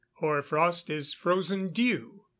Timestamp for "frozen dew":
1.13-2.01